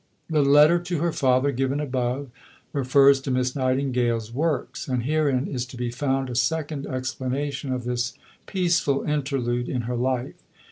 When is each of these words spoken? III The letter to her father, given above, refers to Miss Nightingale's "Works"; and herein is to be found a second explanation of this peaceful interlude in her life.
III 0.33 0.43
The 0.43 0.49
letter 0.49 0.79
to 0.79 0.99
her 0.99 1.11
father, 1.11 1.51
given 1.51 1.79
above, 1.79 2.31
refers 2.73 3.21
to 3.21 3.29
Miss 3.29 3.55
Nightingale's 3.55 4.33
"Works"; 4.33 4.87
and 4.87 5.03
herein 5.03 5.45
is 5.45 5.63
to 5.67 5.77
be 5.77 5.91
found 5.91 6.27
a 6.27 6.33
second 6.33 6.87
explanation 6.87 7.71
of 7.71 7.83
this 7.83 8.15
peaceful 8.47 9.03
interlude 9.03 9.69
in 9.69 9.81
her 9.81 9.95
life. 9.95 10.41